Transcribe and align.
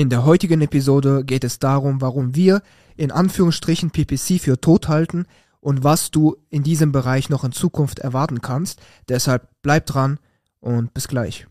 In 0.00 0.08
der 0.08 0.24
heutigen 0.24 0.62
Episode 0.62 1.26
geht 1.26 1.44
es 1.44 1.58
darum, 1.58 2.00
warum 2.00 2.34
wir 2.34 2.62
in 2.96 3.10
Anführungsstrichen 3.10 3.90
PPC 3.90 4.40
für 4.40 4.58
tot 4.58 4.88
halten 4.88 5.26
und 5.60 5.84
was 5.84 6.10
du 6.10 6.38
in 6.48 6.62
diesem 6.62 6.90
Bereich 6.90 7.28
noch 7.28 7.44
in 7.44 7.52
Zukunft 7.52 7.98
erwarten 7.98 8.40
kannst. 8.40 8.80
Deshalb 9.10 9.50
bleib 9.60 9.84
dran 9.84 10.18
und 10.60 10.94
bis 10.94 11.06
gleich. 11.06 11.46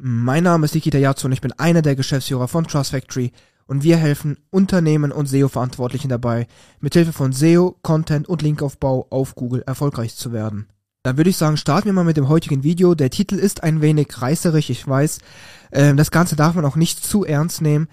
Mein 0.00 0.42
Name 0.42 0.64
ist 0.64 0.74
Nikita 0.74 0.98
Yatsu 0.98 1.28
und 1.28 1.32
ich 1.32 1.40
bin 1.40 1.52
einer 1.52 1.82
der 1.82 1.94
Geschäftsführer 1.94 2.48
von 2.48 2.66
Trust 2.66 2.90
Factory 2.90 3.30
und 3.72 3.82
wir 3.84 3.96
helfen 3.96 4.36
Unternehmen 4.50 5.12
und 5.12 5.30
SEO-Verantwortlichen 5.30 6.10
dabei, 6.10 6.46
mithilfe 6.80 7.14
von 7.14 7.32
SEO, 7.32 7.78
Content 7.80 8.28
und 8.28 8.42
Linkaufbau 8.42 9.06
auf 9.08 9.34
Google 9.34 9.62
erfolgreich 9.66 10.14
zu 10.14 10.30
werden. 10.30 10.68
Dann 11.02 11.16
würde 11.16 11.30
ich 11.30 11.38
sagen, 11.38 11.56
starten 11.56 11.86
wir 11.86 11.94
mal 11.94 12.04
mit 12.04 12.18
dem 12.18 12.28
heutigen 12.28 12.64
Video. 12.64 12.94
Der 12.94 13.08
Titel 13.08 13.36
ist 13.36 13.62
ein 13.62 13.80
wenig 13.80 14.08
reißerig, 14.20 14.68
ich 14.68 14.86
weiß. 14.86 15.20
Ähm, 15.72 15.96
das 15.96 16.10
Ganze 16.10 16.36
darf 16.36 16.54
man 16.54 16.66
auch 16.66 16.76
nicht 16.76 17.02
zu 17.02 17.24
ernst 17.24 17.62
nehmen. 17.62 17.88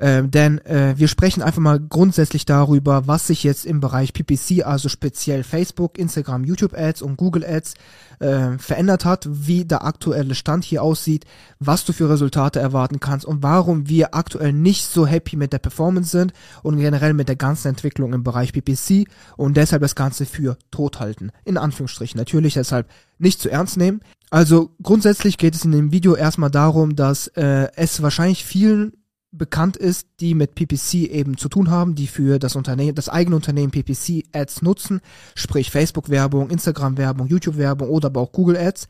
Ähm, 0.00 0.30
denn 0.30 0.58
äh, 0.66 0.94
wir 0.96 1.06
sprechen 1.06 1.42
einfach 1.42 1.60
mal 1.60 1.78
grundsätzlich 1.78 2.44
darüber, 2.44 3.06
was 3.06 3.28
sich 3.28 3.44
jetzt 3.44 3.64
im 3.64 3.80
Bereich 3.80 4.12
PPC, 4.12 4.66
also 4.66 4.88
speziell 4.88 5.44
Facebook, 5.44 5.96
Instagram, 5.96 6.44
YouTube 6.44 6.74
Ads 6.74 7.02
und 7.02 7.16
Google 7.16 7.44
Ads 7.44 7.74
äh, 8.18 8.58
verändert 8.58 9.04
hat, 9.04 9.28
wie 9.30 9.64
der 9.64 9.84
aktuelle 9.84 10.34
Stand 10.34 10.64
hier 10.64 10.82
aussieht, 10.82 11.24
was 11.60 11.84
du 11.84 11.92
für 11.92 12.10
Resultate 12.10 12.58
erwarten 12.58 13.00
kannst 13.00 13.24
und 13.24 13.42
warum 13.42 13.88
wir 13.88 14.14
aktuell 14.14 14.52
nicht 14.52 14.86
so 14.86 15.06
happy 15.06 15.36
mit 15.36 15.52
der 15.52 15.58
Performance 15.58 16.10
sind 16.10 16.32
und 16.62 16.78
generell 16.78 17.14
mit 17.14 17.28
der 17.28 17.36
ganzen 17.36 17.68
Entwicklung 17.68 18.12
im 18.12 18.24
Bereich 18.24 18.52
PPC 18.52 19.08
und 19.36 19.56
deshalb 19.56 19.82
das 19.82 19.94
Ganze 19.94 20.26
für 20.26 20.56
tot 20.70 21.00
halten. 21.00 21.30
In 21.44 21.56
Anführungsstrichen. 21.56 22.18
Natürlich 22.18 22.54
deshalb 22.54 22.88
nicht 23.18 23.40
zu 23.40 23.50
ernst 23.50 23.76
nehmen. 23.76 24.00
Also 24.30 24.70
grundsätzlich 24.82 25.36
geht 25.36 25.54
es 25.54 25.64
in 25.64 25.72
dem 25.72 25.92
Video 25.92 26.14
erstmal 26.14 26.50
darum, 26.50 26.96
dass 26.96 27.28
äh, 27.28 27.68
es 27.76 28.02
wahrscheinlich 28.02 28.44
vielen 28.44 28.94
bekannt 29.32 29.78
ist, 29.78 30.06
die 30.20 30.34
mit 30.34 30.54
PPC 30.54 31.10
eben 31.10 31.38
zu 31.38 31.48
tun 31.48 31.70
haben, 31.70 31.94
die 31.94 32.06
für 32.06 32.38
das 32.38 32.54
Unternehmen, 32.54 32.94
das 32.94 33.08
eigene 33.08 33.34
Unternehmen 33.34 33.72
PPC 33.72 34.24
Ads 34.32 34.62
nutzen, 34.62 35.00
sprich 35.34 35.70
Facebook 35.70 36.10
Werbung, 36.10 36.50
Instagram 36.50 36.98
Werbung, 36.98 37.26
YouTube 37.26 37.56
Werbung 37.56 37.88
oder 37.88 38.06
aber 38.06 38.20
auch 38.20 38.32
Google 38.32 38.58
Ads, 38.58 38.88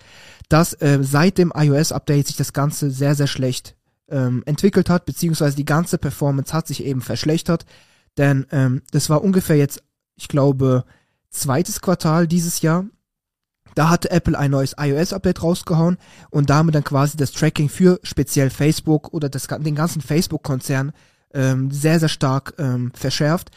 dass 0.48 0.74
äh, 0.74 0.98
seit 1.02 1.38
dem 1.38 1.52
iOS 1.54 1.92
Update 1.92 2.26
sich 2.26 2.36
das 2.36 2.52
Ganze 2.52 2.90
sehr, 2.90 3.14
sehr 3.14 3.28
schlecht 3.28 3.76
ähm, 4.08 4.42
entwickelt 4.44 4.90
hat, 4.90 5.06
beziehungsweise 5.06 5.56
die 5.56 5.64
ganze 5.64 5.96
Performance 5.96 6.52
hat 6.52 6.66
sich 6.66 6.84
eben 6.84 7.00
verschlechtert, 7.00 7.64
denn 8.18 8.46
ähm, 8.50 8.82
das 8.90 9.08
war 9.08 9.22
ungefähr 9.22 9.56
jetzt, 9.56 9.82
ich 10.16 10.26
glaube, 10.26 10.84
zweites 11.30 11.80
Quartal 11.80 12.26
dieses 12.26 12.62
Jahr, 12.62 12.84
da 13.74 13.88
hatte 13.88 14.10
Apple 14.10 14.38
ein 14.38 14.50
neues 14.50 14.74
iOS-Update 14.78 15.42
rausgehauen 15.42 15.98
und 16.30 16.50
damit 16.50 16.74
dann 16.74 16.84
quasi 16.84 17.16
das 17.16 17.32
Tracking 17.32 17.68
für 17.68 18.00
speziell 18.02 18.50
Facebook 18.50 19.12
oder 19.12 19.28
das, 19.28 19.46
den 19.46 19.74
ganzen 19.74 20.02
Facebook-Konzern 20.02 20.92
ähm, 21.34 21.70
sehr, 21.70 21.98
sehr 21.98 22.08
stark 22.08 22.54
ähm, 22.58 22.92
verschärft, 22.94 23.50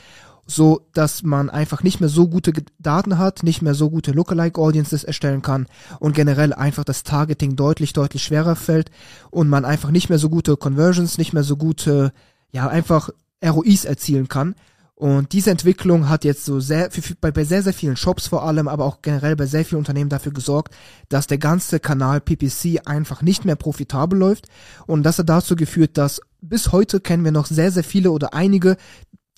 so 0.47 0.88
dass 0.94 1.23
man 1.23 1.49
einfach 1.49 1.83
nicht 1.83 1.99
mehr 1.99 2.09
so 2.09 2.27
gute 2.27 2.53
Daten 2.80 3.17
hat, 3.17 3.44
nicht 3.44 3.61
mehr 3.61 3.73
so 3.73 3.89
gute 3.89 4.11
Lookalike 4.11 4.61
Audiences 4.61 5.03
erstellen 5.03 5.41
kann 5.41 5.67
und 5.99 6.16
generell 6.16 6.53
einfach 6.53 6.83
das 6.83 7.03
Targeting 7.03 7.55
deutlich, 7.55 7.94
deutlich 7.94 8.23
schwerer 8.23 8.55
fällt 8.55 8.91
und 9.31 9.50
man 9.50 9.66
einfach 9.66 9.91
nicht 9.91 10.09
mehr 10.09 10.19
so 10.19 10.29
gute 10.29 10.55
Conversions, 10.55 11.17
nicht 11.17 11.33
mehr 11.33 11.44
so 11.44 11.57
gute, 11.57 12.13
ja, 12.52 12.67
einfach 12.67 13.09
ROIs 13.44 13.85
erzielen 13.85 14.27
kann. 14.27 14.55
Und 14.97 15.33
diese 15.33 15.51
Entwicklung 15.51 16.07
hat 16.07 16.23
jetzt 16.23 16.45
so 16.45 16.61
sehr, 16.61 16.89
bei, 17.19 17.31
bei 17.31 17.43
sehr, 17.43 17.61
sehr 17.61 17.73
vielen 17.73 17.97
Shops 17.97 18.27
vor 18.27 18.43
allem, 18.43 18.69
aber 18.69 18.85
auch 18.85 19.01
generell 19.01 19.35
bei 19.35 19.45
sehr 19.45 19.65
vielen 19.65 19.79
Unternehmen 19.79 20.09
dafür 20.09 20.31
gesorgt, 20.31 20.73
dass 21.09 21.27
der 21.27 21.38
ganze 21.38 21.81
Kanal 21.81 22.21
PPC 22.21 22.81
einfach 22.85 23.21
nicht 23.21 23.43
mehr 23.43 23.57
profitabel 23.57 24.17
läuft. 24.17 24.47
Und 24.88 25.03
das 25.03 25.19
hat 25.19 25.28
dazu 25.28 25.57
geführt, 25.57 25.97
dass 25.97 26.22
bis 26.39 26.72
heute 26.72 27.01
kennen 27.01 27.25
wir 27.25 27.33
noch 27.33 27.45
sehr, 27.45 27.72
sehr 27.72 27.83
viele 27.83 28.11
oder 28.11 28.33
einige, 28.33 28.78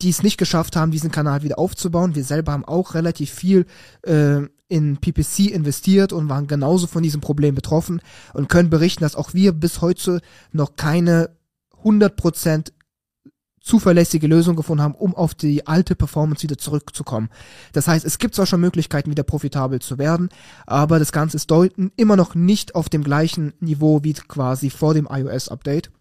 die 0.03 0.09
es 0.09 0.22
nicht 0.22 0.38
geschafft 0.38 0.75
haben, 0.75 0.91
diesen 0.91 1.12
Kanal 1.12 1.41
wieder 1.41 1.57
aufzubauen. 1.57 2.13
Wir 2.13 2.24
selber 2.24 2.51
haben 2.51 2.66
auch 2.66 2.94
relativ 2.94 3.31
viel 3.31 3.66
äh, 4.03 4.41
in 4.68 4.97
PPC 4.97 5.50
investiert 5.51 6.13
und 6.13 6.29
waren 6.29 6.45
genauso 6.45 6.85
von 6.85 7.01
diesem 7.01 7.22
Problem 7.22 7.56
betroffen 7.56 8.01
und 8.34 8.47
können 8.50 8.69
berichten, 8.69 9.03
dass 9.03 9.16
auch 9.16 9.34
wir 9.34 9.53
bis 9.53 9.81
heute 9.81 10.22
noch 10.51 10.75
keine 10.75 11.31
100% 11.84 12.72
zuverlässige 13.67 14.28
Lösung 14.28 14.55
gefunden 14.55 14.83
haben, 14.83 14.95
um 14.95 15.13
auf 15.13 15.35
die 15.35 15.67
alte 15.67 15.95
Performance 15.95 16.44
wieder 16.44 16.57
zurückzukommen. 16.57 17.29
Das 17.73 17.88
heißt, 17.88 18.05
es 18.05 18.17
gibt 18.17 18.33
zwar 18.33 18.45
schon 18.45 18.61
Möglichkeiten, 18.61 19.11
wieder 19.11 19.23
profitabel 19.23 19.79
zu 19.79 19.97
werden, 19.97 20.29
aber 20.66 21.00
das 21.00 21.11
Ganze 21.11 21.38
ist 21.38 21.51
deuten 21.51 21.91
immer 21.97 22.16
noch 22.16 22.33
nicht 22.33 22.75
auf 22.75 22.89
dem 22.89 23.03
gleichen 23.03 23.53
Niveau 23.59 24.03
wie 24.03 24.13
quasi 24.13 24.69
vor 24.69 24.94
dem 24.94 25.07
iOS-Update. 25.11 25.91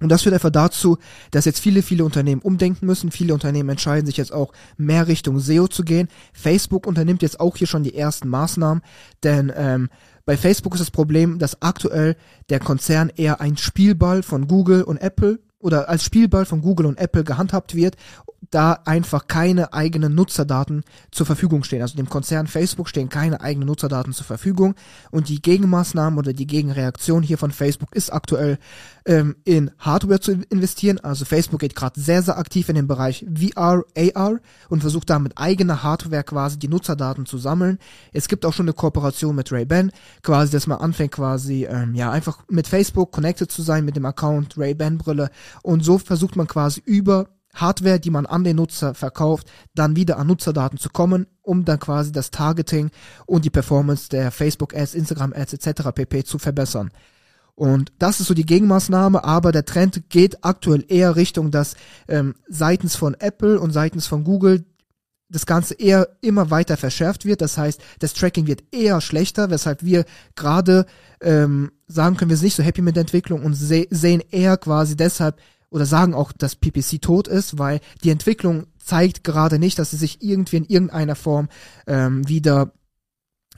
Und 0.00 0.08
das 0.08 0.22
führt 0.22 0.34
einfach 0.34 0.50
dazu, 0.50 0.96
dass 1.30 1.44
jetzt 1.44 1.60
viele, 1.60 1.82
viele 1.82 2.04
Unternehmen 2.04 2.40
umdenken 2.40 2.86
müssen. 2.86 3.10
Viele 3.10 3.34
Unternehmen 3.34 3.68
entscheiden 3.68 4.06
sich 4.06 4.16
jetzt 4.16 4.32
auch 4.32 4.52
mehr 4.78 5.08
Richtung 5.08 5.38
SEO 5.38 5.68
zu 5.68 5.84
gehen. 5.84 6.08
Facebook 6.32 6.86
unternimmt 6.86 7.22
jetzt 7.22 7.38
auch 7.38 7.56
hier 7.56 7.66
schon 7.66 7.82
die 7.82 7.94
ersten 7.94 8.28
Maßnahmen, 8.28 8.82
denn 9.22 9.52
ähm, 9.54 9.90
bei 10.24 10.36
Facebook 10.36 10.74
ist 10.74 10.80
das 10.80 10.90
Problem, 10.90 11.38
dass 11.38 11.60
aktuell 11.60 12.16
der 12.48 12.60
Konzern 12.60 13.10
eher 13.14 13.40
ein 13.40 13.56
Spielball 13.56 14.22
von 14.22 14.48
Google 14.48 14.84
und 14.84 14.98
Apple 14.98 15.40
oder 15.60 15.88
als 15.88 16.04
Spielball 16.04 16.44
von 16.44 16.62
Google 16.62 16.86
und 16.86 16.98
Apple 16.98 17.24
gehandhabt 17.24 17.74
wird, 17.74 17.96
da 18.50 18.80
einfach 18.84 19.28
keine 19.28 19.72
eigenen 19.72 20.14
Nutzerdaten 20.14 20.82
zur 21.10 21.26
Verfügung 21.26 21.62
stehen. 21.62 21.82
Also 21.82 21.96
dem 21.96 22.08
Konzern 22.08 22.46
Facebook 22.46 22.88
stehen 22.88 23.08
keine 23.08 23.40
eigenen 23.40 23.68
Nutzerdaten 23.68 24.12
zur 24.12 24.26
Verfügung. 24.26 24.74
Und 25.10 25.28
die 25.28 25.42
Gegenmaßnahmen 25.42 26.18
oder 26.18 26.32
die 26.32 26.46
Gegenreaktion 26.46 27.22
hier 27.22 27.38
von 27.38 27.52
Facebook 27.52 27.94
ist 27.94 28.12
aktuell 28.12 28.58
ähm, 29.04 29.36
in 29.44 29.70
Hardware 29.78 30.20
zu 30.20 30.32
investieren. 30.32 30.98
Also 30.98 31.24
Facebook 31.24 31.60
geht 31.60 31.76
gerade 31.76 32.00
sehr, 32.00 32.22
sehr 32.22 32.38
aktiv 32.38 32.68
in 32.68 32.76
den 32.76 32.88
Bereich 32.88 33.26
VR, 33.32 33.84
AR 33.96 34.40
und 34.68 34.80
versucht 34.80 35.10
da 35.10 35.18
mit 35.18 35.36
eigener 35.36 35.82
Hardware 35.82 36.24
quasi 36.24 36.58
die 36.58 36.68
Nutzerdaten 36.68 37.26
zu 37.26 37.38
sammeln. 37.38 37.78
Es 38.12 38.28
gibt 38.28 38.44
auch 38.46 38.52
schon 38.52 38.64
eine 38.64 38.72
Kooperation 38.72 39.36
mit 39.36 39.52
Ray-Ban, 39.52 39.92
quasi, 40.22 40.50
dass 40.50 40.66
man 40.66 40.78
anfängt 40.78 41.12
quasi, 41.12 41.66
ähm, 41.66 41.94
ja, 41.94 42.10
einfach 42.10 42.38
mit 42.48 42.66
Facebook 42.66 43.12
connected 43.12 43.50
zu 43.52 43.62
sein 43.62 43.84
mit 43.84 43.96
dem 43.96 44.06
Account 44.06 44.56
Ray-Ban 44.56 44.98
Brille 44.98 45.30
und 45.62 45.84
so 45.84 45.98
versucht 45.98 46.36
man 46.36 46.46
quasi 46.46 46.82
über 46.84 47.28
Hardware, 47.54 47.98
die 47.98 48.10
man 48.10 48.26
an 48.26 48.44
den 48.44 48.56
Nutzer 48.56 48.94
verkauft, 48.94 49.50
dann 49.74 49.96
wieder 49.96 50.18
an 50.18 50.26
Nutzerdaten 50.26 50.78
zu 50.78 50.88
kommen, 50.88 51.26
um 51.42 51.64
dann 51.64 51.80
quasi 51.80 52.12
das 52.12 52.30
Targeting 52.30 52.90
und 53.26 53.44
die 53.44 53.50
Performance 53.50 54.08
der 54.08 54.30
Facebook 54.30 54.74
Ads, 54.74 54.94
Instagram 54.94 55.32
Ads 55.32 55.54
etc. 55.54 55.82
pp 55.94 56.24
zu 56.24 56.38
verbessern. 56.38 56.90
Und 57.56 57.92
das 57.98 58.20
ist 58.20 58.28
so 58.28 58.34
die 58.34 58.46
Gegenmaßnahme, 58.46 59.22
aber 59.22 59.52
der 59.52 59.66
Trend 59.66 60.08
geht 60.08 60.44
aktuell 60.44 60.84
eher 60.88 61.16
Richtung, 61.16 61.50
dass 61.50 61.74
ähm, 62.08 62.34
seitens 62.48 62.96
von 62.96 63.14
Apple 63.14 63.60
und 63.60 63.72
seitens 63.72 64.06
von 64.06 64.24
Google 64.24 64.64
das 65.30 65.46
Ganze 65.46 65.74
eher 65.74 66.08
immer 66.20 66.50
weiter 66.50 66.76
verschärft 66.76 67.24
wird. 67.24 67.40
Das 67.40 67.56
heißt, 67.56 67.80
das 68.00 68.12
Tracking 68.12 68.46
wird 68.46 68.64
eher 68.72 69.00
schlechter, 69.00 69.50
weshalb 69.50 69.84
wir 69.84 70.04
gerade 70.34 70.86
ähm, 71.20 71.70
sagen 71.86 72.16
können, 72.16 72.30
wir 72.30 72.36
sind 72.36 72.46
nicht 72.46 72.56
so 72.56 72.62
happy 72.62 72.82
mit 72.82 72.96
der 72.96 73.02
Entwicklung 73.02 73.42
und 73.42 73.54
se 73.54 73.86
sehen 73.90 74.22
eher 74.30 74.56
quasi 74.56 74.96
deshalb 74.96 75.38
oder 75.70 75.86
sagen 75.86 76.14
auch, 76.14 76.32
dass 76.32 76.56
PPC 76.56 77.00
tot 77.00 77.28
ist, 77.28 77.58
weil 77.58 77.80
die 78.02 78.10
Entwicklung 78.10 78.66
zeigt 78.78 79.22
gerade 79.22 79.58
nicht, 79.58 79.78
dass 79.78 79.90
sie 79.90 79.96
sich 79.96 80.20
irgendwie 80.20 80.56
in 80.56 80.64
irgendeiner 80.64 81.14
Form 81.14 81.48
ähm, 81.86 82.28
wieder 82.28 82.72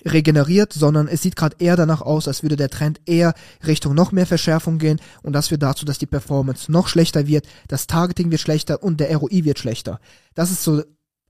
regeneriert, 0.04 0.72
sondern 0.72 1.08
es 1.08 1.22
sieht 1.22 1.36
gerade 1.36 1.56
eher 1.58 1.76
danach 1.76 2.00
aus, 2.00 2.26
als 2.26 2.42
würde 2.42 2.56
der 2.56 2.70
Trend 2.70 3.00
eher 3.06 3.34
Richtung 3.64 3.94
noch 3.94 4.12
mehr 4.12 4.26
Verschärfung 4.26 4.78
gehen 4.78 5.00
und 5.22 5.32
das 5.32 5.48
führt 5.48 5.62
dazu, 5.62 5.84
dass 5.84 5.98
die 5.98 6.06
Performance 6.06 6.70
noch 6.70 6.88
schlechter 6.88 7.26
wird, 7.26 7.46
das 7.68 7.86
Targeting 7.86 8.30
wird 8.30 8.40
schlechter 8.40 8.82
und 8.82 9.00
der 9.00 9.16
ROI 9.16 9.44
wird 9.44 9.58
schlechter. 9.58 10.00
Das 10.34 10.50
ist 10.50 10.64
so 10.64 10.82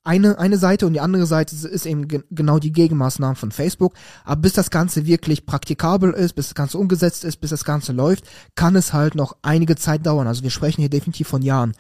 eine, 0.05 0.39
eine 0.39 0.59
Seite 0.59 0.87
und 0.87 0.95
die 0.95 1.01
andere 1.01 1.27
Seite 1.27 1.55
ist 1.69 1.87
eben 1.87 2.09
ge 2.09 2.23
genau 2.31 2.59
die 2.59 2.73
Gegenmaßnahmen 2.73 3.37
von 3.37 3.53
Facebook. 3.53 3.95
Aber 4.25 4.41
bis 4.41 4.53
das 4.53 4.71
Ganze 4.71 5.07
wirklich 5.07 5.47
praktikabel 5.47 6.13
ist, 6.13 6.35
bis 6.35 6.49
das 6.49 6.55
Ganze 6.55 6.79
umgesetzt 6.79 7.25
ist, 7.25 7.37
bis 7.41 7.51
das 7.51 7.65
Ganze 7.65 7.93
läuft, 7.93 8.25
kann 8.55 8.75
es 8.75 8.93
halt 8.93 9.15
noch 9.15 9.37
einige 9.43 9.77
Zeit 9.77 10.05
dauern. 10.05 10.27
Also 10.27 10.43
wir 10.43 10.51
sprechen 10.51 10.81
hier 10.81 10.91
definitiv 10.91 11.29
von 11.29 11.43
Jahren. 11.43 11.73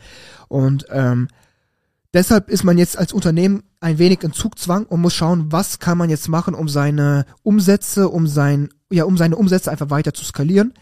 Und 0.48 0.86
ähm, 0.90 1.28
deshalb 2.14 2.48
ist 2.48 2.62
man 2.62 2.78
jetzt 2.78 2.96
als 2.96 3.12
Unternehmen 3.12 3.64
ein 3.80 3.98
wenig 3.98 4.22
in 4.22 4.32
Zugzwang 4.32 4.86
und 4.86 5.00
muss 5.00 5.14
schauen, 5.14 5.50
was 5.50 5.80
kann 5.80 5.98
man 5.98 6.08
jetzt 6.08 6.28
machen, 6.28 6.54
um 6.54 6.68
seine 6.68 7.26
Umsätze, 7.42 8.08
um 8.08 8.28
sein, 8.28 8.68
ja, 8.90 9.04
um 9.04 9.16
seine 9.16 9.36
Umsätze 9.36 9.70
einfach 9.70 9.90
weiter 9.90 10.14
zu 10.14 10.24
skalieren. 10.24 10.74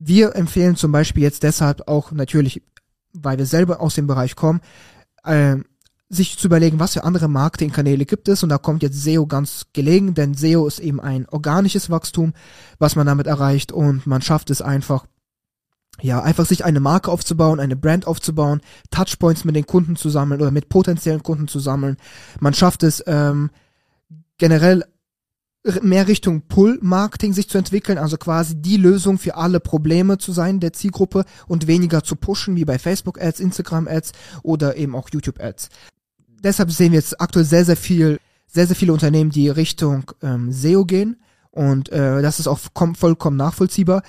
Wir 0.00 0.34
empfehlen 0.34 0.74
zum 0.74 0.90
Beispiel 0.90 1.22
jetzt 1.22 1.44
deshalb 1.44 1.86
auch 1.86 2.10
natürlich, 2.10 2.62
weil 3.12 3.38
wir 3.38 3.46
selber 3.46 3.80
aus 3.80 3.94
dem 3.94 4.08
Bereich 4.08 4.34
kommen, 4.34 4.60
äh, 5.22 5.56
sich 6.10 6.36
zu 6.36 6.48
überlegen, 6.48 6.80
was 6.80 6.94
für 6.94 7.04
andere 7.04 7.28
Marketingkanäle 7.28 8.04
gibt 8.04 8.28
es 8.28 8.42
und 8.42 8.48
da 8.48 8.58
kommt 8.58 8.82
jetzt 8.82 9.00
SEO 9.00 9.26
ganz 9.26 9.66
gelegen, 9.72 10.14
denn 10.14 10.34
SEO 10.34 10.66
ist 10.66 10.80
eben 10.80 11.00
ein 11.00 11.26
organisches 11.28 11.88
Wachstum, 11.88 12.34
was 12.78 12.96
man 12.96 13.06
damit 13.06 13.28
erreicht 13.28 13.70
und 13.70 14.06
man 14.06 14.20
schafft 14.20 14.50
es 14.50 14.60
einfach 14.60 15.06
ja, 16.02 16.22
einfach 16.22 16.46
sich 16.46 16.64
eine 16.64 16.80
Marke 16.80 17.10
aufzubauen, 17.10 17.60
eine 17.60 17.76
Brand 17.76 18.06
aufzubauen, 18.06 18.62
Touchpoints 18.90 19.44
mit 19.44 19.54
den 19.54 19.66
Kunden 19.66 19.96
zu 19.96 20.08
sammeln 20.08 20.40
oder 20.40 20.50
mit 20.50 20.68
potenziellen 20.68 21.22
Kunden 21.22 21.46
zu 21.46 21.60
sammeln. 21.60 21.96
Man 22.40 22.54
schafft 22.54 22.82
es 22.82 23.04
ähm, 23.06 23.50
generell 24.38 24.84
mehr 25.82 26.08
Richtung 26.08 26.42
Pull-Marketing 26.48 27.34
sich 27.34 27.48
zu 27.48 27.58
entwickeln, 27.58 27.98
also 27.98 28.16
quasi 28.16 28.56
die 28.56 28.78
Lösung 28.78 29.18
für 29.18 29.36
alle 29.36 29.60
Probleme 29.60 30.16
zu 30.16 30.32
sein 30.32 30.58
der 30.58 30.72
Zielgruppe 30.72 31.24
und 31.46 31.66
weniger 31.66 32.02
zu 32.02 32.16
pushen, 32.16 32.56
wie 32.56 32.64
bei 32.64 32.78
Facebook-Ads, 32.78 33.40
Instagram-Ads 33.40 34.12
oder 34.42 34.76
eben 34.76 34.94
auch 34.94 35.10
YouTube-Ads. 35.12 35.68
Deshalb 36.42 36.72
sehen 36.72 36.92
wir 36.92 36.98
jetzt 36.98 37.20
aktuell 37.20 37.44
sehr, 37.44 37.64
sehr 37.64 37.76
viel, 37.76 38.18
sehr, 38.46 38.66
sehr 38.66 38.76
viele 38.76 38.92
Unternehmen, 38.92 39.30
die 39.30 39.48
Richtung 39.48 40.10
ähm, 40.22 40.52
SEO 40.52 40.84
gehen 40.84 41.16
und 41.50 41.90
äh, 41.90 42.22
das 42.22 42.40
ist 42.40 42.46
auch 42.46 42.58
vollkommen 42.96 43.36
nachvollziehbar. 43.36 44.02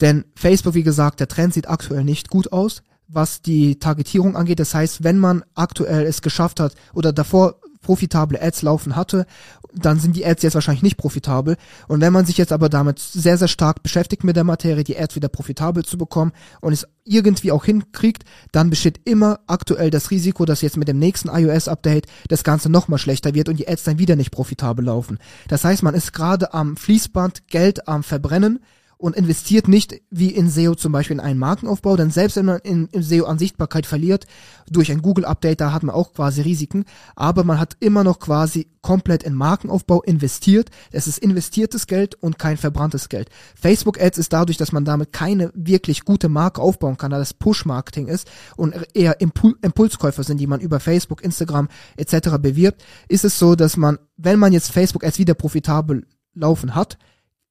Denn 0.00 0.24
Facebook, 0.34 0.74
wie 0.74 0.82
gesagt, 0.82 1.20
der 1.20 1.28
Trend 1.28 1.54
sieht 1.54 1.68
aktuell 1.68 2.04
nicht 2.04 2.30
gut 2.30 2.52
aus, 2.52 2.82
was 3.06 3.42
die 3.42 3.78
Targetierung 3.78 4.36
angeht. 4.36 4.60
Das 4.60 4.74
heißt, 4.74 5.04
wenn 5.04 5.18
man 5.18 5.44
aktuell 5.54 6.06
es 6.06 6.22
geschafft 6.22 6.58
hat 6.60 6.74
oder 6.94 7.12
davor 7.12 7.56
profitable 7.82 8.40
Ads 8.40 8.62
laufen 8.62 8.96
hatte, 8.96 9.26
dann 9.74 9.98
sind 9.98 10.16
die 10.16 10.24
Ads 10.24 10.42
jetzt 10.42 10.54
wahrscheinlich 10.54 10.82
nicht 10.82 10.96
profitabel. 10.96 11.56
Und 11.88 12.00
wenn 12.00 12.12
man 12.12 12.26
sich 12.26 12.38
jetzt 12.38 12.52
aber 12.52 12.68
damit 12.68 12.98
sehr, 12.98 13.38
sehr 13.38 13.48
stark 13.48 13.82
beschäftigt 13.82 14.24
mit 14.24 14.36
der 14.36 14.44
Materie, 14.44 14.84
die 14.84 14.98
Ads 14.98 15.16
wieder 15.16 15.28
profitabel 15.28 15.84
zu 15.84 15.98
bekommen 15.98 16.32
und 16.60 16.72
es 16.72 16.86
irgendwie 17.04 17.52
auch 17.52 17.64
hinkriegt, 17.64 18.24
dann 18.52 18.70
besteht 18.70 19.00
immer 19.04 19.40
aktuell 19.46 19.90
das 19.90 20.10
Risiko, 20.10 20.44
dass 20.44 20.62
jetzt 20.62 20.76
mit 20.76 20.88
dem 20.88 20.98
nächsten 20.98 21.28
iOS-Update 21.28 22.06
das 22.28 22.44
Ganze 22.44 22.70
nochmal 22.70 22.98
schlechter 22.98 23.34
wird 23.34 23.48
und 23.48 23.58
die 23.58 23.68
Ads 23.68 23.84
dann 23.84 23.98
wieder 23.98 24.16
nicht 24.16 24.30
profitabel 24.30 24.84
laufen. 24.84 25.18
Das 25.48 25.64
heißt, 25.64 25.82
man 25.82 25.94
ist 25.94 26.12
gerade 26.12 26.54
am 26.54 26.76
Fließband 26.76 27.48
Geld 27.48 27.88
am 27.88 28.02
Verbrennen, 28.02 28.60
und 29.00 29.16
investiert 29.16 29.66
nicht 29.66 30.00
wie 30.10 30.28
in 30.28 30.50
SEO 30.50 30.74
zum 30.74 30.92
Beispiel 30.92 31.16
in 31.16 31.20
einen 31.20 31.38
Markenaufbau, 31.38 31.96
denn 31.96 32.10
selbst 32.10 32.36
wenn 32.36 32.44
man 32.44 32.58
in, 32.58 32.86
in 32.92 33.02
SEO 33.02 33.24
an 33.24 33.38
Sichtbarkeit 33.38 33.86
verliert, 33.86 34.26
durch 34.68 34.92
ein 34.92 35.00
Google-Update, 35.00 35.60
da 35.60 35.72
hat 35.72 35.82
man 35.82 35.94
auch 35.94 36.12
quasi 36.12 36.42
Risiken, 36.42 36.84
aber 37.16 37.42
man 37.42 37.58
hat 37.58 37.76
immer 37.80 38.04
noch 38.04 38.18
quasi 38.18 38.68
komplett 38.82 39.22
in 39.22 39.34
Markenaufbau 39.34 40.02
investiert. 40.02 40.70
Es 40.92 41.06
ist 41.06 41.18
investiertes 41.18 41.86
Geld 41.86 42.14
und 42.14 42.38
kein 42.38 42.58
verbranntes 42.58 43.08
Geld. 43.08 43.30
Facebook-Ads 43.54 44.18
ist 44.18 44.32
dadurch, 44.34 44.58
dass 44.58 44.72
man 44.72 44.84
damit 44.84 45.12
keine 45.12 45.50
wirklich 45.54 46.04
gute 46.04 46.28
Marke 46.28 46.60
aufbauen 46.60 46.98
kann, 46.98 47.10
da 47.10 47.18
das 47.18 47.34
Push-Marketing 47.34 48.06
ist 48.06 48.30
und 48.56 48.74
eher 48.94 49.20
Impul 49.20 49.56
Impulskäufer 49.62 50.24
sind, 50.24 50.38
die 50.38 50.46
man 50.46 50.60
über 50.60 50.78
Facebook, 50.78 51.24
Instagram 51.24 51.68
etc. 51.96 52.36
bewirbt, 52.38 52.84
ist 53.08 53.24
es 53.24 53.38
so, 53.38 53.54
dass 53.54 53.78
man, 53.78 53.98
wenn 54.16 54.38
man 54.38 54.52
jetzt 54.52 54.70
Facebook-Ads 54.70 55.18
wieder 55.18 55.34
profitabel 55.34 56.06
laufen 56.34 56.74
hat, 56.74 56.98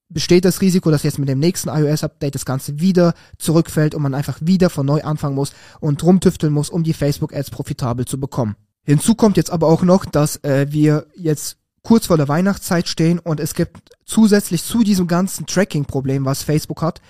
besteht 0.09 0.45
das 0.45 0.61
Risiko, 0.61 0.91
dass 0.91 1.03
jetzt 1.03 1.19
mit 1.19 1.29
dem 1.29 1.39
nächsten 1.39 1.69
iOS-Update 1.69 2.35
das 2.35 2.45
Ganze 2.45 2.79
wieder 2.79 3.13
zurückfällt 3.37 3.95
und 3.95 4.01
man 4.01 4.15
einfach 4.15 4.39
wieder 4.41 4.69
von 4.69 4.85
neu 4.85 5.03
anfangen 5.03 5.35
muss 5.35 5.53
und 5.79 6.03
rumtüfteln 6.03 6.51
muss, 6.51 6.69
um 6.69 6.83
die 6.83 6.93
Facebook-Ads 6.93 7.51
profitabel 7.51 8.05
zu 8.05 8.19
bekommen. 8.19 8.55
Hinzu 8.83 9.15
kommt 9.15 9.37
jetzt 9.37 9.51
aber 9.51 9.67
auch 9.67 9.83
noch, 9.83 10.05
dass 10.05 10.43
äh, 10.43 10.67
wir 10.71 11.05
jetzt 11.15 11.57
kurz 11.83 12.07
vor 12.07 12.17
der 12.17 12.27
Weihnachtszeit 12.27 12.87
stehen 12.87 13.19
und 13.19 13.39
es 13.39 13.53
gibt 13.53 13.77
zusätzlich 14.05 14.63
zu 14.63 14.83
diesem 14.83 15.07
ganzen 15.07 15.45
Tracking-Problem, 15.45 16.25
was 16.25 16.43
Facebook 16.43 16.81
hat, 16.81 17.01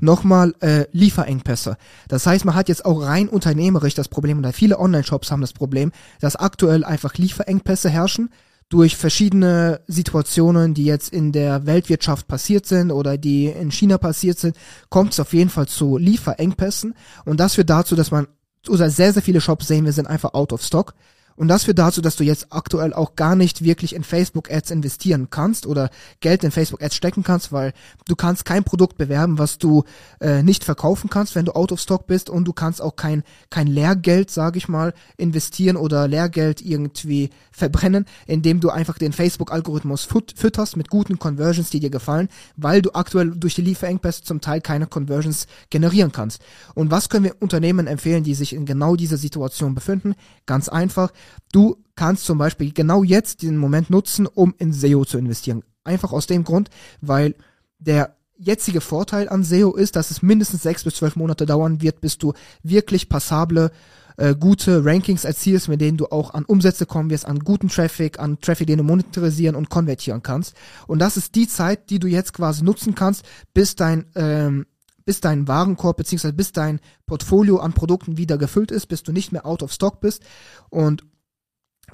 nochmal 0.00 0.54
äh, 0.60 0.86
Lieferengpässe. 0.92 1.76
Das 2.08 2.26
heißt, 2.26 2.44
man 2.44 2.54
hat 2.54 2.68
jetzt 2.68 2.84
auch 2.84 3.02
rein 3.02 3.28
unternehmerisch 3.28 3.94
das 3.94 4.08
Problem, 4.08 4.38
oder 4.38 4.52
viele 4.52 4.78
Online-Shops 4.78 5.30
haben 5.30 5.40
das 5.40 5.52
Problem, 5.52 5.92
dass 6.20 6.36
aktuell 6.36 6.84
einfach 6.84 7.14
Lieferengpässe 7.14 7.88
herrschen 7.88 8.30
durch 8.68 8.96
verschiedene 8.96 9.80
Situationen, 9.86 10.74
die 10.74 10.84
jetzt 10.84 11.12
in 11.12 11.32
der 11.32 11.64
Weltwirtschaft 11.66 12.28
passiert 12.28 12.66
sind 12.66 12.90
oder 12.90 13.16
die 13.16 13.46
in 13.46 13.70
China 13.70 13.96
passiert 13.98 14.38
sind, 14.38 14.56
kommt 14.90 15.12
es 15.12 15.20
auf 15.20 15.32
jeden 15.32 15.50
Fall 15.50 15.68
zu 15.68 15.96
Lieferengpässen 15.96 16.94
und 17.24 17.40
das 17.40 17.54
führt 17.54 17.70
dazu, 17.70 17.96
dass 17.96 18.10
man 18.10 18.26
oder 18.68 18.90
sehr, 18.90 19.12
sehr 19.12 19.22
viele 19.22 19.40
Shops 19.40 19.68
sehen 19.68 19.84
wir 19.84 19.92
sind 19.92 20.06
einfach 20.06 20.34
out 20.34 20.52
of 20.52 20.62
stock. 20.62 20.94
Und 21.38 21.46
das 21.46 21.64
führt 21.64 21.78
dazu, 21.78 22.00
dass 22.00 22.16
du 22.16 22.24
jetzt 22.24 22.48
aktuell 22.50 22.92
auch 22.92 23.14
gar 23.14 23.36
nicht 23.36 23.62
wirklich 23.62 23.94
in 23.94 24.02
Facebook-Ads 24.02 24.72
investieren 24.72 25.28
kannst 25.30 25.66
oder 25.66 25.88
Geld 26.18 26.42
in 26.42 26.50
Facebook-Ads 26.50 26.96
stecken 26.96 27.22
kannst, 27.22 27.52
weil 27.52 27.72
du 28.08 28.16
kannst 28.16 28.44
kein 28.44 28.64
Produkt 28.64 28.98
bewerben, 28.98 29.38
was 29.38 29.56
du 29.56 29.84
äh, 30.20 30.42
nicht 30.42 30.64
verkaufen 30.64 31.08
kannst, 31.10 31.36
wenn 31.36 31.44
du 31.44 31.52
out 31.52 31.70
of 31.70 31.80
stock 31.80 32.08
bist 32.08 32.28
und 32.28 32.44
du 32.44 32.52
kannst 32.52 32.82
auch 32.82 32.96
kein, 32.96 33.22
kein 33.50 33.68
Lehrgeld, 33.68 34.32
sage 34.32 34.58
ich 34.58 34.66
mal, 34.66 34.92
investieren 35.16 35.76
oder 35.76 36.08
Lehrgeld 36.08 36.60
irgendwie 36.60 37.30
verbrennen, 37.52 38.06
indem 38.26 38.58
du 38.58 38.70
einfach 38.70 38.98
den 38.98 39.12
Facebook-Algorithmus 39.12 40.04
füt 40.04 40.34
fütterst 40.36 40.76
mit 40.76 40.90
guten 40.90 41.20
Conversions, 41.20 41.70
die 41.70 41.78
dir 41.78 41.90
gefallen, 41.90 42.28
weil 42.56 42.82
du 42.82 42.94
aktuell 42.94 43.30
durch 43.30 43.54
die 43.54 43.62
Lieferengpässe 43.62 44.22
zum 44.24 44.40
Teil 44.40 44.60
keine 44.60 44.88
Conversions 44.88 45.46
generieren 45.70 46.10
kannst. 46.10 46.42
Und 46.74 46.90
was 46.90 47.08
können 47.08 47.26
wir 47.26 47.36
Unternehmen 47.38 47.86
empfehlen, 47.86 48.24
die 48.24 48.34
sich 48.34 48.52
in 48.52 48.66
genau 48.66 48.96
dieser 48.96 49.18
Situation 49.18 49.76
befinden? 49.76 50.16
Ganz 50.46 50.68
einfach, 50.68 51.12
Du 51.52 51.76
kannst 51.94 52.24
zum 52.24 52.38
Beispiel 52.38 52.72
genau 52.72 53.02
jetzt 53.02 53.42
diesen 53.42 53.58
Moment 53.58 53.90
nutzen, 53.90 54.26
um 54.26 54.54
in 54.58 54.72
SEO 54.72 55.04
zu 55.04 55.18
investieren. 55.18 55.62
Einfach 55.84 56.12
aus 56.12 56.26
dem 56.26 56.44
Grund, 56.44 56.70
weil 57.00 57.34
der 57.78 58.16
jetzige 58.36 58.80
Vorteil 58.80 59.28
an 59.28 59.42
SEO 59.42 59.74
ist, 59.74 59.96
dass 59.96 60.10
es 60.10 60.22
mindestens 60.22 60.62
sechs 60.62 60.84
bis 60.84 60.94
zwölf 60.96 61.16
Monate 61.16 61.44
dauern 61.44 61.82
wird, 61.82 62.00
bis 62.00 62.18
du 62.18 62.34
wirklich 62.62 63.08
passable, 63.08 63.72
äh, 64.16 64.34
gute 64.34 64.84
Rankings 64.84 65.24
erzielst, 65.24 65.68
mit 65.68 65.80
denen 65.80 65.96
du 65.96 66.06
auch 66.06 66.34
an 66.34 66.44
Umsätze 66.44 66.86
kommen 66.86 67.10
wirst, 67.10 67.26
an 67.26 67.40
guten 67.40 67.68
Traffic, 67.68 68.18
an 68.18 68.40
Traffic, 68.40 68.66
den 68.66 68.78
du 68.78 68.84
monetarisieren 68.84 69.56
und 69.56 69.70
konvertieren 69.70 70.22
kannst. 70.22 70.54
Und 70.86 70.98
das 70.98 71.16
ist 71.16 71.34
die 71.34 71.48
Zeit, 71.48 71.90
die 71.90 71.98
du 71.98 72.06
jetzt 72.06 72.32
quasi 72.32 72.64
nutzen 72.64 72.94
kannst, 72.94 73.24
bis 73.54 73.76
dein 73.76 74.06
ähm, 74.14 74.66
bis 75.04 75.22
dein 75.22 75.48
Warenkorb 75.48 75.96
beziehungsweise 75.96 76.34
bis 76.34 76.52
dein 76.52 76.80
Portfolio 77.06 77.60
an 77.60 77.72
Produkten 77.72 78.18
wieder 78.18 78.36
gefüllt 78.36 78.70
ist, 78.70 78.88
bis 78.88 79.02
du 79.02 79.10
nicht 79.10 79.32
mehr 79.32 79.46
out 79.46 79.62
of 79.62 79.72
stock 79.72 80.00
bist. 80.00 80.22
Und 80.68 81.02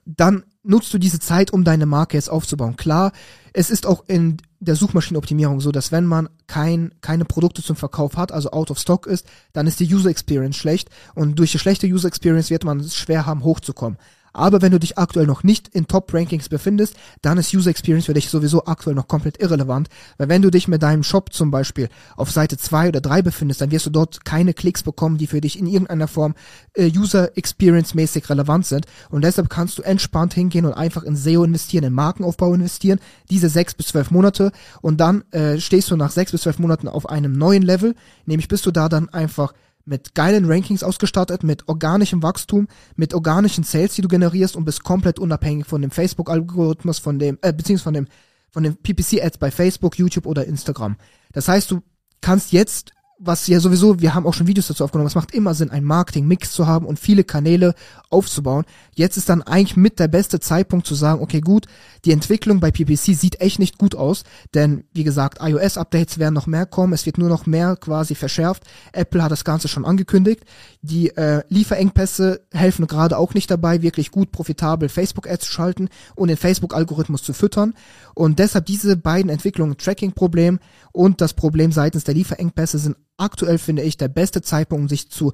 dann 0.05 0.45
nutzt 0.63 0.93
du 0.95 0.99
diese 0.99 1.21
Zeit, 1.21 1.53
um 1.53 1.65
deine 1.65 1.87
Marke 1.87 2.17
jetzt 2.17 2.31
aufzubauen. 2.31 2.77
Klar, 2.77 3.13
es 3.53 3.71
ist 3.71 3.87
auch 3.87 4.05
in 4.07 4.39
der 4.61 4.77
Suchmaschinenoptimierung 4.77 5.61
so, 5.61 5.71
dass 5.73 5.93
wenn 5.93 6.07
man 6.07 6.29
kein, 6.47 6.95
keine 7.01 7.25
Produkte 7.25 7.63
zum 7.63 7.77
Verkauf 7.77 8.17
hat, 8.17 8.33
also 8.33 8.51
out 8.51 8.71
of 8.71 8.79
stock 8.79 9.07
ist, 9.07 9.27
dann 9.53 9.67
ist 9.67 9.81
die 9.81 9.93
User 9.93 10.11
Experience 10.11 10.57
schlecht 10.57 10.89
und 11.15 11.39
durch 11.39 11.53
die 11.53 11.59
schlechte 11.59 11.87
User 11.87 12.09
Experience 12.09 12.51
wird 12.51 12.65
man 12.65 12.81
es 12.81 12.97
schwer 12.97 13.27
haben, 13.27 13.45
hochzukommen. 13.45 13.99
Aber 14.35 14.61
wenn 14.61 14.73
du 14.73 14.81
dich 14.81 14.99
aktuell 14.99 15.27
noch 15.27 15.45
nicht 15.45 15.69
in 15.69 15.87
Top-Rankings 15.87 16.49
befindest, 16.49 16.97
dann 17.23 17.39
ist 17.39 17.55
User 17.55 17.71
Experience 17.71 18.07
für 18.07 18.15
dich 18.15 18.29
sowieso 18.29 18.67
aktuell 18.67 18.95
noch 18.95 19.09
komplett 19.09 19.41
irrelevant. 19.41 19.89
Weil 20.19 20.29
wenn 20.29 20.43
du 20.43 20.51
dich 20.51 20.69
mit 20.69 20.83
deinem 20.83 21.05
Shop 21.05 21.33
zum 21.33 21.51
Beispiel 21.51 21.89
auf 22.17 22.31
Seite 22.31 22.59
2 22.59 22.89
oder 22.89 23.01
3 23.01 23.23
befindest, 23.23 23.61
dann 23.61 23.71
wirst 23.71 23.87
du 23.87 23.91
dort 23.91 24.25
keine 24.25 24.53
Klicks 24.53 24.83
bekommen, 24.83 25.17
die 25.17 25.29
für 25.29 25.41
dich 25.41 25.59
in 25.59 25.67
irgendeiner 25.67 26.09
Form 26.09 26.35
äh, 26.75 26.91
User 26.91 27.37
Experience 27.39 27.95
mäßig 27.95 28.29
relevant 28.29 28.67
sind. 28.67 28.87
Und 29.09 29.23
deshalb 29.23 29.49
kannst 29.49 29.79
du 29.79 29.83
entspannt 29.83 30.35
hingehen 30.35 30.67
und 30.67 30.75
einfach 30.75 31.05
in 31.05 31.17
SEO 31.17 31.45
investieren, 31.45 31.85
in 31.85 31.93
Markenaufbau 31.93 32.53
investieren, 32.53 32.99
diese 33.31 33.49
sechs 33.49 33.75
bis 33.75 33.87
zwölf 33.87 34.11
Monate. 34.11 34.51
Und 34.83 34.99
dann 34.99 35.23
äh, 35.31 35.59
stehst 35.61 35.91
du 35.91 35.97
nach 35.97 36.11
sechs 36.11 36.33
bis 36.33 36.43
zwölf 36.43 36.59
Monaten 36.59 36.89
auf 36.89 37.09
einem 37.09 37.33
neuen 37.33 37.63
Level. 37.63 37.95
Nämlich 38.27 38.49
bist 38.49 38.67
du 38.67 38.73
da 38.73 38.89
dann 38.89 39.09
einfach 39.11 39.55
mit 39.85 40.15
geilen 40.15 40.47
Rankings 40.47 40.83
ausgestattet, 40.83 41.43
mit 41.43 41.69
organischem 41.69 42.23
Wachstum, 42.23 42.69
mit 42.97 43.13
organischen 43.15 43.65
Sales, 43.65 43.95
die 43.95 44.03
du 44.03 44.09
generierst 44.09 44.57
und 44.57 44.65
bist 44.65 44.83
komplett 44.83 45.19
unabhängig 45.19 45.67
von 45.67 45.83
dem 45.83 45.91
Facebook-Algorithmus, 45.91 46.99
von 46.99 47.19
dem, 47.19 47.39
äh, 47.43 47.53
beziehungsweise 47.53 47.85
von 47.85 47.95
dem, 47.95 48.09
von 48.51 48.63
den 48.63 48.77
PPC-Ads 48.77 49.39
bei 49.39 49.51
Facebook, 49.51 49.99
YouTube 49.99 50.27
oder 50.27 50.47
Instagram. 50.47 50.97
Das 51.33 51.49
heißt, 51.49 51.71
du 51.71 51.83
kannst 52.21 52.53
jetzt 52.53 52.94
was 53.19 53.47
ja 53.47 53.61
sowieso, 53.61 54.01
wir 54.01 54.15
haben 54.15 54.27
auch 54.27 54.35
schon 54.35 54.47
Videos 54.47 54.67
dazu 54.67 54.85
aufgenommen, 54.85 55.07
es 55.07 55.15
macht 55.15 55.33
immer 55.33 55.55
Sinn, 55.55 55.71
einen 55.71 55.87
Marketing-Mix 55.87 56.53
zu 56.53 56.67
haben 56.67 56.85
und 56.85 56.99
viele 56.99 57.23
Kanäle 57.23 57.75
aufzubauen. 58.11 58.65
Jetzt 58.95 59.17
ist 59.17 59.29
dann 59.29 59.43
eigentlich 59.43 59.77
mit 59.77 59.99
der 59.99 60.09
beste 60.09 60.41
Zeitpunkt 60.41 60.87
zu 60.87 60.95
sagen, 60.95 61.23
okay, 61.23 61.41
gut, 61.41 61.67
die 62.05 62.13
Entwicklung 62.13 62.61
bei 62.61 62.71
PPC 62.71 63.15
sieht 63.15 63.41
echt 63.41 63.59
nicht 63.59 63.79
gut 63.79 63.95
aus, 63.95 64.25
denn 64.53 64.85
wie 64.93 65.05
gesagt, 65.05 65.39
iOS-Updates 65.41 66.19
werden 66.19 66.35
noch 66.35 66.47
mehr 66.47 66.67
kommen, 66.67 66.93
es 66.93 67.07
wird 67.07 67.19
nur 67.19 67.29
noch 67.29 67.47
mehr 67.47 67.77
quasi 67.77 68.15
verschärft. 68.15 68.65
Apple 68.93 69.23
hat 69.23 69.33
das 69.33 69.45
Ganze 69.45 69.69
schon 69.69 69.85
angekündigt. 69.85 70.45
Die 70.83 71.17
äh, 71.17 71.43
Lieferengpässe 71.49 72.43
helfen 72.53 72.87
gerade 72.87 73.17
auch 73.17 73.35
nicht 73.35 73.51
dabei, 73.51 73.83
wirklich 73.83 74.11
gut 74.11 74.33
profitabel 74.33 74.89
Facebook-Ads 74.89 75.47
zu 75.47 75.53
schalten 75.53 75.89
und 76.15 76.29
den 76.29 76.37
Facebook-Algorithmus 76.37 77.23
zu 77.23 77.33
füttern. 77.33 77.75
Und 78.15 78.39
deshalb 78.39 78.67
diese 78.67 78.97
beiden 78.97 79.31
Entwicklungen, 79.31 79.77
Tracking-Problem 79.77 80.59
und 80.93 81.21
das 81.21 81.35
Problem 81.35 81.73
seitens 81.73 82.05
der 82.05 82.15
Lieferengpässe 82.15 82.79
sind 82.79 82.97
aktuell, 83.17 83.59
finde 83.59 83.83
ich, 83.83 83.97
der 83.97 84.09
beste 84.09 84.43
Zeitpunkt, 84.43 84.83
um 84.83 84.89
sich 84.89 85.11
zu 85.11 85.33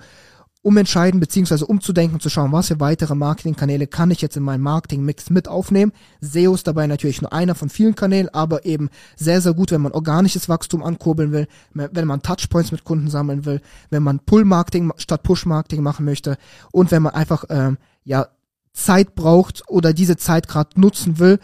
umentscheiden 0.63 1.21
beziehungsweise 1.21 1.67
umzudenken, 1.67 2.21
zu 2.21 2.29
schauen, 2.29 2.53
was 2.53 2.69
für 2.69 2.81
weitere 2.81 3.15
Marketingkanäle 3.15 3.87
kann 3.87 4.11
ich 4.11 4.21
jetzt 4.21 4.37
in 4.37 4.43
meinen 4.43 4.63
Marketingmix 4.63 5.31
mit 5.31 5.49
aufnehmen. 5.49 5.93
SEO 6.21 6.55
ist 6.55 6.67
dabei 6.67 6.87
natürlich 6.87 7.23
nur 7.23 7.33
einer 7.33 7.55
von 7.55 7.71
vielen 7.71 7.95
Kanälen, 7.95 8.29
aber 8.29 8.67
eben 8.67 8.91
sehr, 9.17 9.41
sehr 9.41 9.55
gut, 9.55 9.71
wenn 9.71 9.81
man 9.81 9.93
organisches 9.93 10.49
Wachstum 10.49 10.83
ankurbeln 10.83 11.33
will, 11.33 11.47
wenn 11.73 12.07
man 12.07 12.23
Touchpoints 12.23 12.73
mit 12.73 12.85
Kunden 12.85 13.09
sammeln 13.09 13.47
will, 13.47 13.63
wenn 13.89 14.03
man 14.03 14.21
Pull-Marketing 14.21 14.93
statt 14.97 15.23
Push-Marketing 15.23 15.83
machen 15.83 16.05
möchte 16.05 16.37
und 16.73 16.91
wenn 16.91 17.03
man 17.03 17.15
einfach 17.15 17.45
ähm, 17.49 17.79
ja 18.05 18.27
Zeit 18.73 19.15
braucht 19.15 19.63
oder 19.69 19.93
diese 19.93 20.17
Zeit 20.17 20.47
gerade 20.47 20.79
nutzen 20.79 21.19
will, 21.19 21.39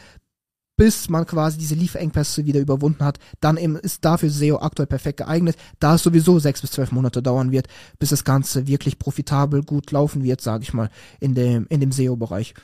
bis 0.77 1.09
man 1.09 1.27
quasi 1.27 1.59
diese 1.59 1.75
Lieferengpässe 1.75 2.45
wieder 2.45 2.61
überwunden 2.61 3.05
hat, 3.05 3.19
dann 3.41 3.57
eben 3.57 3.77
ist 3.77 4.05
dafür 4.05 4.31
SEO 4.31 4.59
aktuell 4.59 4.87
perfekt 4.87 5.19
geeignet, 5.19 5.57
da 5.81 5.95
es 5.95 6.03
sowieso 6.03 6.39
sechs 6.39 6.61
bis 6.61 6.71
zwölf 6.71 6.93
Monate 6.93 7.23
dauern 7.23 7.51
wird, 7.51 7.69
bis 7.99 8.11
das 8.11 8.25
Ganze 8.25 8.67
wirklich 8.67 8.99
profitabel 8.99 9.63
gut 9.63 9.91
laufen 9.91 10.23
wird, 10.23 10.41
sage 10.41 10.63
ich 10.63 10.75
mal, 10.75 10.91
in 11.21 11.35
dem, 11.35 11.67
in 11.69 11.81
dem 11.81 11.93
SEO-Bereich. 11.93 12.55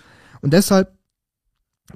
Und 0.43 0.53
deshalb, 0.53 0.93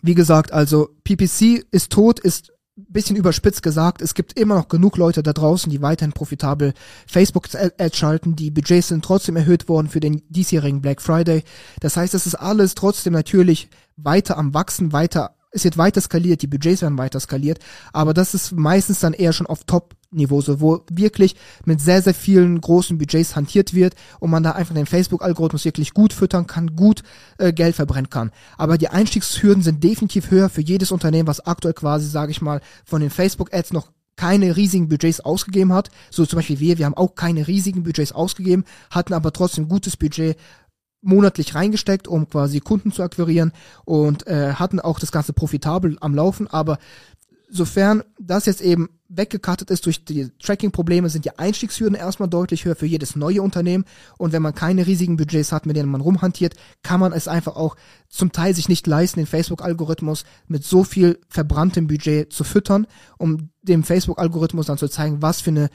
wie 0.03 0.15
gesagt, 0.15 0.53
also 0.53 0.89
PPC 1.05 1.65
ist 1.71 1.93
tot, 1.93 2.19
ist 2.19 2.53
bisschen 2.77 3.17
überspitzt 3.17 3.63
gesagt, 3.63 4.03
es 4.03 4.13
gibt 4.13 4.39
immer 4.39 4.55
noch 4.55 4.69
genug 4.69 4.99
Leute 4.99 5.23
da 5.23 5.33
draußen, 5.33 5.71
die 5.71 5.81
weiterhin 5.81 6.13
profitabel 6.13 6.75
Facebook-Ads 7.07 7.97
schalten. 7.97 8.37
Die 8.37 8.51
Budgets 8.51 8.89
sind 8.89 9.03
trotzdem 9.03 9.37
erhöht 9.37 9.69
worden 9.69 9.89
für 9.89 10.01
den 10.01 10.23
diesjährigen 10.29 10.83
Black 10.83 11.01
Friday. 11.01 11.43
Das 11.81 11.97
heißt, 11.97 12.13
es 12.13 12.27
ist 12.27 12.35
alles 12.35 12.75
trotzdem 12.75 13.15
natürlich 13.15 13.71
weiter 13.97 14.37
am 14.37 14.53
Wachsen, 14.53 14.93
weiter 14.93 15.37
es 15.57 15.65
wird 15.65 15.79
weiter 15.79 16.01
skaliert, 16.01 16.43
die 16.43 16.47
Budgets 16.47 16.83
werden 16.83 16.99
weiter 16.99 17.19
skaliert, 17.19 17.59
aber 17.93 18.13
das 18.13 18.35
ist 18.35 18.53
meistens 18.53 19.01
dann 19.01 19.15
eher 19.15 19.33
schon 19.33 19.47
auf 19.47 19.65
Top-Niveau, 19.65 20.43
so 20.43 20.61
wo 20.61 20.85
wirklich 20.91 21.35
mit 21.65 21.81
sehr, 21.81 22.03
sehr 22.03 22.15
vielen 22.15 22.61
großen 22.61 22.99
Budgets 22.99 23.35
hantiert 23.35 23.73
wird 23.73 23.95
und 24.21 24.31
man 24.31 24.43
da 24.43 24.53
einfach 24.53 24.75
den 24.75 24.87
Facebook-Algorithmus 24.87 25.65
wirklich 25.65 25.95
gut 25.95 26.13
füttern 26.13 26.47
kann, 26.47 26.77
gut 26.77 27.03
äh, 27.39 27.53
Geld 27.53 27.75
verbrennen 27.75 28.11
kann. 28.11 28.31
Aber 28.59 28.77
die 28.77 28.89
Einstiegshürden 28.89 29.63
sind 29.63 29.83
definitiv 29.83 30.31
höher 30.31 30.51
für 30.51 30.61
jedes 30.61 30.93
Unternehmen, 30.93 31.27
was 31.27 31.41
aktuell 31.47 31.75
quasi, 31.75 32.07
sage 32.07 32.31
ich 32.31 32.43
mal, 32.43 32.61
von 32.85 33.01
den 33.01 33.11
Facebook-Ads 33.11 33.73
noch 33.73 33.89
keine 34.17 34.57
riesigen 34.57 34.89
Budgets 34.89 35.21
ausgegeben 35.21 35.73
hat. 35.73 35.91
So 36.11 36.27
zum 36.27 36.39
Beispiel 36.39 36.61
wir, 36.61 36.79
wir 36.79 36.87
haben 36.87 36.95
auch 36.95 37.15
keine 37.15 37.47
riesigen 37.47 37.83
Budgets 37.83 38.13
ausgegeben, 38.13 38.65
hatten 38.91 39.15
aber 39.15 39.33
trotzdem 39.33 39.69
gutes 39.69 39.97
Budget 39.97 40.37
monatlich 41.07 41.55
reingesteckt, 41.55 42.09
um 42.09 42.29
quasi 42.29 42.61
Kunden 42.61 42.93
zu 42.93 43.03
akquirieren 43.03 43.53
und 43.85 44.27
äh, 44.27 44.55
hatten 44.55 44.81
auch 44.81 44.99
das 44.99 45.13
Ganze 45.13 45.33
profitabel 45.33 45.97
am 46.01 46.15
Laufen. 46.15 46.47
Aber 46.49 46.79
sofern 47.49 48.03
das 48.19 48.47
jetzt 48.47 48.61
eben 48.61 48.89
weggekattet 49.09 49.71
ist 49.71 49.87
durch 49.87 50.05
die 50.05 50.31
Tracking-Probleme, 50.43 51.09
sind 51.09 51.25
die 51.25 51.39
Einstiegshürden 51.39 51.95
erstmal 51.95 52.29
deutlich 52.29 52.65
höher 52.65 52.75
für 52.75 52.87
jedes 52.87 53.15
neue 53.15 53.41
Unternehmen. 53.41 53.85
Und 54.19 54.33
wenn 54.33 54.43
man 54.43 54.55
keine 54.55 54.87
riesigen 54.87 55.17
Budgets 55.17 55.53
hat, 55.53 55.65
mit 55.65 55.77
denen 55.77 55.91
man 55.91 56.01
rumhantiert, 56.01 56.55
kann 56.83 56.99
man 56.99 57.13
es 57.13 57.29
einfach 57.29 57.55
auch 57.55 57.77
zum 58.09 58.33
Teil 58.33 58.55
sich 58.55 58.69
nicht 58.69 58.87
leisten, 58.87 59.21
den 59.21 59.27
Facebook-Algorithmus 59.27 60.25
mit 60.49 60.65
so 60.65 60.83
viel 60.83 61.21
verbranntem 61.29 61.87
Budget 61.87 62.33
zu 62.33 62.43
füttern, 62.43 62.87
um 63.17 63.51
dem 63.63 63.85
Facebook-Algorithmus 63.85 64.67
dann 64.67 64.79
zu 64.79 64.89
zeigen, 64.89 65.23
was 65.23 65.41
für 65.41 65.51
eine 65.51 65.71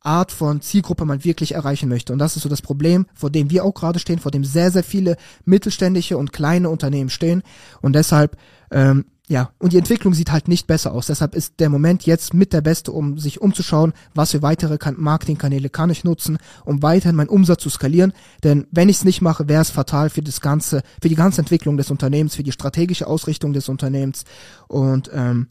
Art 0.00 0.32
von 0.32 0.60
Zielgruppe 0.60 1.04
man 1.04 1.24
wirklich 1.24 1.52
erreichen 1.52 1.88
möchte. 1.88 2.12
Und 2.12 2.18
das 2.18 2.36
ist 2.36 2.42
so 2.42 2.48
das 2.48 2.62
Problem, 2.62 3.06
vor 3.14 3.30
dem 3.30 3.50
wir 3.50 3.64
auch 3.64 3.74
gerade 3.74 3.98
stehen, 3.98 4.18
vor 4.18 4.30
dem 4.30 4.44
sehr, 4.44 4.70
sehr 4.70 4.84
viele 4.84 5.16
mittelständische 5.44 6.16
und 6.16 6.32
kleine 6.32 6.70
Unternehmen 6.70 7.10
stehen. 7.10 7.42
Und 7.82 7.94
deshalb, 7.94 8.36
ähm, 8.70 9.04
ja, 9.28 9.50
und 9.58 9.72
die 9.72 9.78
Entwicklung 9.78 10.12
sieht 10.12 10.32
halt 10.32 10.48
nicht 10.48 10.66
besser 10.66 10.92
aus. 10.92 11.06
Deshalb 11.06 11.36
ist 11.36 11.60
der 11.60 11.68
Moment 11.68 12.04
jetzt 12.04 12.34
mit 12.34 12.52
der 12.52 12.62
beste, 12.62 12.90
um 12.90 13.18
sich 13.18 13.40
umzuschauen, 13.40 13.92
was 14.14 14.32
für 14.32 14.42
weitere 14.42 14.76
Marketingkanäle 14.96 15.68
kann 15.68 15.90
ich 15.90 16.02
nutzen, 16.02 16.38
um 16.64 16.82
weiterhin 16.82 17.14
meinen 17.14 17.28
Umsatz 17.28 17.62
zu 17.62 17.70
skalieren. 17.70 18.12
Denn 18.42 18.66
wenn 18.72 18.88
ich 18.88 18.96
es 18.96 19.04
nicht 19.04 19.20
mache, 19.20 19.48
wäre 19.48 19.62
es 19.62 19.70
fatal 19.70 20.10
für 20.10 20.22
das 20.22 20.40
ganze, 20.40 20.82
für 21.00 21.08
die 21.08 21.14
ganze 21.14 21.42
Entwicklung 21.42 21.76
des 21.76 21.90
Unternehmens, 21.90 22.34
für 22.34 22.42
die 22.42 22.52
strategische 22.52 23.06
Ausrichtung 23.06 23.52
des 23.52 23.68
Unternehmens. 23.68 24.24
Und 24.66 25.10
ähm, 25.14 25.48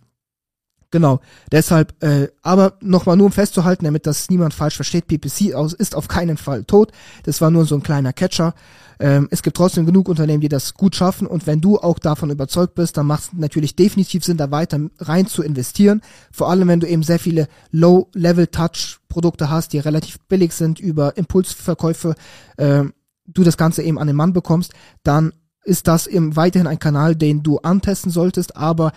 Genau, 0.92 1.20
deshalb, 1.52 1.94
äh, 2.04 2.30
aber 2.42 2.74
nochmal 2.82 3.16
nur 3.16 3.28
um 3.28 3.32
festzuhalten, 3.32 3.86
damit 3.86 4.08
das 4.08 4.30
niemand 4.32 4.56
falsch 4.56 4.76
versteht, 4.76 5.08
PPC 5.08 5.54
aus, 5.54 5.74
ist 5.74 5.96
auf 5.96 6.08
keinen 6.08 6.36
Fall 6.36 6.64
tot. 6.64 6.92
Das 7.24 7.42
war 7.42 7.52
nur 7.52 7.66
so 7.66 7.76
ein 7.76 7.84
kleiner 7.84 8.12
Catcher. 8.12 8.56
Ähm, 9.00 9.28
es 9.30 9.44
gibt 9.44 9.56
trotzdem 9.56 9.86
genug 9.86 10.10
Unternehmen, 10.10 10.42
die 10.42 10.50
das 10.50 10.74
gut 10.74 10.96
schaffen 10.96 11.28
und 11.28 11.46
wenn 11.46 11.62
du 11.62 11.78
auch 11.78 12.00
davon 12.00 12.32
überzeugt 12.32 12.74
bist, 12.74 12.98
dann 12.98 13.06
macht 13.06 13.22
es 13.22 13.34
natürlich 13.34 13.76
definitiv 13.76 14.26
Sinn, 14.26 14.38
da 14.38 14.50
weiter 14.50 14.80
rein 15.00 15.28
zu 15.28 15.44
investieren. 15.44 16.02
Vor 16.32 16.50
allem, 16.50 16.68
wenn 16.68 16.80
du 16.80 16.88
eben 16.88 17.04
sehr 17.04 17.20
viele 17.20 17.48
Low-Level-Touch-Produkte 17.72 19.50
hast, 19.52 19.74
die 19.74 19.80
relativ 19.80 20.20
billig 20.28 20.54
sind 20.54 20.80
über 20.80 21.16
Impulsverkäufe, 21.18 22.16
äh, 22.58 22.84
du 23.28 23.44
das 23.44 23.58
Ganze 23.58 23.84
eben 23.84 24.00
an 24.00 24.08
den 24.08 24.16
Mann 24.16 24.34
bekommst, 24.34 24.74
dann 25.04 25.34
ist 25.64 25.88
das 25.88 26.08
eben 26.08 26.36
weiterhin 26.36 26.68
ein 26.68 26.80
Kanal, 26.80 27.16
den 27.16 27.44
du 27.44 27.60
antesten 27.60 28.10
solltest, 28.12 28.58
aber 28.58 28.92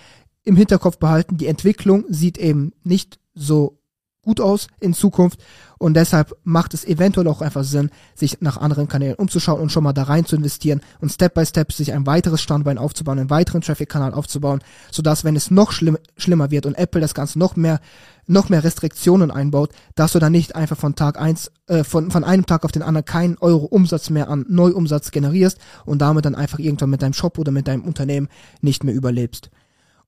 im 0.44 0.56
Hinterkopf 0.56 0.99
behalten, 0.99 1.37
die 1.37 1.46
Entwicklung 1.46 2.04
sieht 2.08 2.38
eben 2.38 2.72
nicht 2.84 3.18
so 3.34 3.78
gut 4.22 4.40
aus 4.40 4.68
in 4.78 4.94
Zukunft 4.94 5.42
und 5.78 5.94
deshalb 5.94 6.37
macht 6.44 6.75
es 6.75 6.84
eventuell 6.84 7.26
auch 7.26 7.42
einfach 7.42 7.64
Sinn, 7.64 7.90
sich 8.14 8.40
nach 8.40 8.56
anderen 8.56 8.87
Kanälen 8.87 9.16
umzuschauen 9.16 9.61
und 9.61 9.72
schon 9.72 9.82
mal 9.82 9.92
da 9.92 10.04
rein 10.04 10.25
zu 10.25 10.37
investieren 10.37 10.80
und 11.00 11.11
Step 11.11 11.34
by 11.34 11.44
Step 11.44 11.72
sich 11.72 11.92
ein 11.92 12.06
weiteres 12.06 12.40
Standbein 12.40 12.78
aufzubauen, 12.78 13.18
einen 13.18 13.30
weiteren 13.30 13.62
Traffic-Kanal 13.62 14.14
aufzubauen, 14.14 14.61
sodass 14.92 15.25
wenn 15.25 15.34
es 15.34 15.50
noch 15.50 15.72
schlimm, 15.72 15.99
schlimmer 16.16 16.52
wird 16.52 16.66
und 16.66 16.76
Apple 16.78 17.00
das 17.00 17.14
Ganze 17.14 17.38
noch 17.38 17.56
mehr 17.56 17.80
noch 18.28 18.49
mehr 18.49 18.62
Restriktionen 18.62 19.32
einbaut, 19.32 19.70
dass 19.96 20.12
du 20.12 20.20
dann 20.20 20.30
nicht 20.30 20.54
einfach 20.54 20.76
von 20.76 20.94
Tag 20.94 21.20
eins 21.20 21.50
äh, 21.66 21.82
von, 21.82 22.12
von 22.12 22.22
einem 22.22 22.46
Tag 22.46 22.64
auf 22.64 22.70
den 22.70 22.82
anderen 22.82 23.04
keinen 23.04 23.37
Euro 23.38 23.64
Umsatz 23.64 24.11
mehr 24.11 24.30
an 24.30 24.46
Neuumsatz 24.49 25.11
generierst 25.11 25.58
und 25.84 26.00
damit 26.00 26.25
dann 26.25 26.37
einfach 26.37 26.61
irgendwann 26.61 26.90
mit 26.90 27.02
deinem 27.02 27.14
Shop 27.14 27.37
oder 27.38 27.50
mit 27.50 27.66
deinem 27.66 27.82
Unternehmen 27.82 28.28
nicht 28.61 28.84
mehr 28.84 28.94
überlebst. 28.94 29.50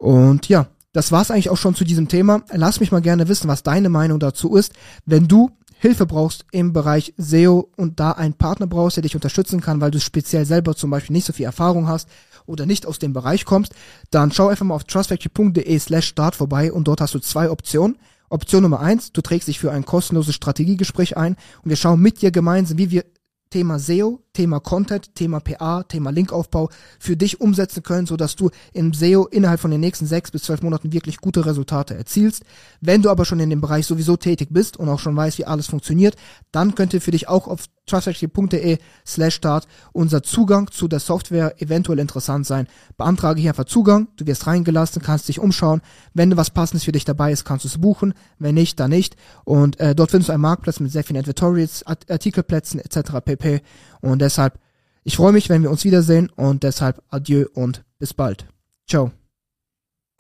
Und 0.05 0.51
ja, 0.51 0.67
das 0.93 1.13
war's 1.13 1.31
eigentlich 1.31 1.49
auch 1.49 1.57
schon 1.57 1.75
zu 1.75 1.83
diesem 1.83 2.09
Thema. 2.09 2.43
Lass 2.53 2.79
mich 2.79 2.93
mal 2.93 3.01
gerne 3.01 3.27
wissen, 3.27 3.49
was 3.49 3.63
deine 3.63 3.89
Meinung 3.89 4.21
dazu 4.21 4.55
ist. 4.55 4.75
Wenn 5.07 5.29
du 5.29 5.51
Hilfe 5.79 6.05
brauchst 6.05 6.45
im 6.53 6.75
Bereich 6.75 7.15
SEO 7.17 7.71
und 7.79 8.01
da 8.01 8.13
einen 8.13 8.35
Partner 8.35 8.67
brauchst, 8.67 8.99
der 8.99 9.03
dich 9.03 9.15
unterstützen 9.15 9.63
kann, 9.63 9.81
weil 9.81 9.91
du 9.91 9.99
speziell 10.01 10.45
selber 10.45 10.77
zum 10.77 10.91
Beispiel 10.91 11.15
nicht 11.15 11.25
so 11.25 11.33
viel 11.33 11.47
Erfahrung 11.47 11.89
hast 11.89 12.11
oder 12.45 12.67
nicht 12.67 12.85
aus 12.85 12.99
dem 12.99 13.15
Bereich 13.15 13.47
kommst, 13.47 13.75
dann 14.11 14.31
schau 14.31 14.49
einfach 14.49 14.67
mal 14.67 14.75
auf 14.75 14.85
trustfactory.de 14.85 15.79
slash 15.79 16.07
start 16.07 16.37
vorbei 16.37 16.71
und 16.71 16.87
dort 16.87 17.01
hast 17.01 17.15
du 17.15 17.19
zwei 17.19 17.51
Optionen. 17.51 17.97
Option 18.29 18.63
Nummer 18.63 18.81
eins, 18.81 19.11
du 19.11 19.23
trägst 19.23 19.49
dich 19.49 19.59
für 19.59 19.73
ein 19.73 19.87
kostenloses 19.87 20.35
Strategiegespräch 20.35 21.17
ein 21.17 21.37
und 21.63 21.71
wir 21.71 21.77
schauen 21.77 22.01
mit 22.01 22.21
dir 22.21 22.31
gemeinsam, 22.31 22.77
wie 22.77 22.91
wir 22.91 23.07
Thema 23.49 23.79
SEO, 23.79 24.21
Thema 24.35 24.61
Content, 24.61 25.15
Thema 25.15 25.41
PA, 25.41 25.85
Thema 25.85 26.11
Linkaufbau 26.11 26.69
für 26.99 27.17
dich 27.17 27.41
umsetzen 27.41 27.83
können, 27.83 28.07
so 28.07 28.17
dass 28.19 28.37
du 28.37 28.51
im 28.75 28.93
SEO 28.93 29.27
innerhalb 29.27 29.61
von 29.61 29.71
den 29.71 29.81
nächsten 29.81 30.07
sechs 30.07 30.31
bis 30.31 30.43
zwölf 30.43 30.61
Monaten 30.61 30.93
wirklich 30.93 31.19
gute 31.19 31.47
Resultate 31.47 31.95
erzielst. 31.95 32.45
Wenn 32.83 33.01
du 33.01 33.11
aber 33.11 33.25
schon 33.25 33.41
in 33.41 33.51
dem 33.51 33.63
Bereich 33.63 33.87
sowieso 33.87 34.17
tätig 34.17 34.49
bist 34.51 34.77
und 34.77 34.89
auch 34.89 34.99
schon 34.99 35.17
weißt, 35.17 35.39
wie 35.39 35.47
alles 35.47 35.69
funktioniert, 35.69 36.17
dann 36.53 36.75
könnte 36.75 37.01
für 37.01 37.13
dich 37.13 37.29
auch 37.29 37.49
auf 37.49 37.65
trustfactory.de 37.87 38.79
slash 39.07 39.35
start 39.35 39.67
unser 39.93 40.23
Zugang 40.23 40.71
zu 40.71 40.89
der 40.89 41.01
Software 41.01 41.61
eventuell 41.61 41.99
interessant 41.99 42.47
sein. 42.47 42.67
Beantrage 42.97 43.41
hier 43.41 43.51
einfach 43.51 43.65
Zugang, 43.65 44.09
du 44.17 44.27
wirst 44.27 44.47
reingelassen, 44.47 45.03
kannst 45.03 45.29
dich 45.29 45.39
umschauen. 45.39 45.81
Wenn 46.15 46.37
was 46.37 46.51
Passendes 46.51 46.85
für 46.85 46.93
dich 46.93 47.05
dabei 47.05 47.33
ist, 47.33 47.45
kannst 47.45 47.65
du 47.65 47.69
es 47.69 47.79
buchen. 47.79 48.15
Wenn 48.39 48.55
nicht, 48.55 48.81
dann 48.81 48.91
nicht. 48.91 49.17
Und 49.45 49.79
äh, 49.81 49.95
dort 49.95 50.11
findest 50.11 50.29
du 50.29 50.33
einen 50.33 50.43
Marktplatz 50.43 50.81
mit 50.81 50.93
sehr 50.93 51.05
vielen 51.05 51.21
Editorials, 51.21 51.85
Artikelplätzen 51.87 52.81
etc. 52.81 53.21
pp. 53.25 53.61
Und 54.01 54.21
deshalb, 54.25 54.59
ich 55.05 55.17
freue 55.17 55.33
mich, 55.33 55.49
wenn 55.49 55.63
wir 55.63 55.71
uns 55.71 55.85
wiedersehen 55.85 56.31
und 56.35 56.63
deshalb 56.63 57.03
adieu 57.11 57.47
und 57.55 57.85
bis 57.99 58.15
bald. 58.15 58.47
Ciao. 58.89 59.13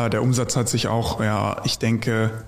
Der 0.01 0.23
Umsatz 0.23 0.57
hat 0.57 0.69
sich 0.69 0.89
auch, 0.89 1.21
ja, 1.21 1.63
ich 1.65 1.79
denke, 1.79 2.45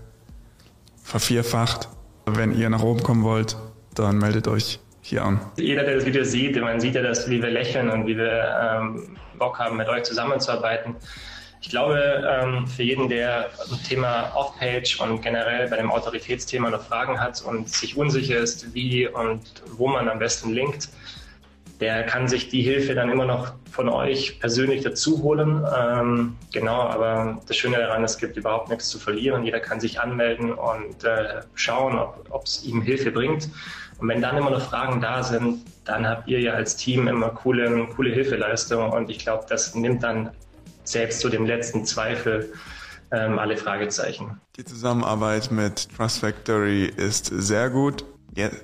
vervierfacht. 1.02 1.88
Wenn 2.26 2.52
ihr 2.52 2.68
nach 2.70 2.82
oben 2.82 3.02
kommen 3.02 3.22
wollt, 3.22 3.56
dann 3.94 4.18
meldet 4.18 4.48
euch 4.48 4.80
hier 5.00 5.24
an. 5.24 5.40
Jeder, 5.56 5.84
der 5.84 5.94
das 5.94 6.04
Video 6.04 6.24
sieht, 6.24 6.60
man 6.60 6.80
sieht 6.80 6.96
ja, 6.96 7.02
dass, 7.02 7.30
wie 7.30 7.40
wir 7.40 7.50
lächeln 7.50 7.88
und 7.88 8.06
wie 8.06 8.16
wir 8.16 8.42
ähm, 8.60 9.16
Bock 9.38 9.58
haben, 9.58 9.76
mit 9.76 9.88
euch 9.88 10.02
zusammenzuarbeiten. 10.02 10.96
Ich 11.60 11.70
glaube, 11.70 11.98
ähm, 12.28 12.66
für 12.66 12.82
jeden, 12.82 13.08
der 13.08 13.46
ein 13.70 13.82
Thema 13.88 14.32
Off-Page 14.34 15.00
und 15.00 15.22
generell 15.22 15.68
bei 15.68 15.76
dem 15.76 15.90
Autoritätsthema 15.90 16.70
noch 16.70 16.82
Fragen 16.82 17.20
hat 17.20 17.40
und 17.42 17.68
sich 17.68 17.96
unsicher 17.96 18.38
ist, 18.38 18.74
wie 18.74 19.06
und 19.06 19.42
wo 19.76 19.88
man 19.88 20.08
am 20.08 20.18
besten 20.18 20.52
linkt, 20.52 20.88
der 21.80 22.04
kann 22.04 22.26
sich 22.28 22.48
die 22.48 22.62
Hilfe 22.62 22.94
dann 22.94 23.10
immer 23.10 23.26
noch 23.26 23.52
von 23.70 23.88
euch 23.88 24.40
persönlich 24.40 24.82
dazu 24.82 25.22
holen. 25.22 25.64
Ähm, 25.78 26.36
genau, 26.52 26.80
aber 26.80 27.40
das 27.46 27.56
Schöne 27.56 27.76
daran, 27.76 28.02
es 28.04 28.16
gibt 28.16 28.36
überhaupt 28.36 28.70
nichts 28.70 28.88
zu 28.88 28.98
verlieren. 28.98 29.44
Jeder 29.44 29.60
kann 29.60 29.80
sich 29.80 30.00
anmelden 30.00 30.52
und 30.52 31.04
äh, 31.04 31.42
schauen, 31.54 31.98
ob 32.30 32.44
es 32.44 32.64
ihm 32.64 32.80
Hilfe 32.80 33.10
bringt. 33.10 33.50
Und 33.98 34.08
wenn 34.08 34.20
dann 34.20 34.36
immer 34.36 34.50
noch 34.50 34.62
Fragen 34.62 35.00
da 35.00 35.22
sind, 35.22 35.64
dann 35.84 36.06
habt 36.06 36.28
ihr 36.28 36.40
ja 36.40 36.52
als 36.54 36.76
Team 36.76 37.08
immer 37.08 37.30
coole, 37.30 37.86
coole 37.94 38.10
Hilfeleistung 38.10 38.90
und 38.90 39.08
ich 39.10 39.18
glaube, 39.18 39.46
das 39.48 39.74
nimmt 39.74 40.02
dann 40.02 40.30
selbst 40.84 41.20
zu 41.20 41.28
dem 41.28 41.46
letzten 41.46 41.84
Zweifel 41.84 42.52
ähm, 43.10 43.38
alle 43.38 43.56
Fragezeichen. 43.56 44.40
Die 44.56 44.64
Zusammenarbeit 44.64 45.50
mit 45.50 45.88
Trust 45.96 46.20
Factory 46.20 46.86
ist 46.86 47.26
sehr 47.26 47.70
gut, 47.70 48.04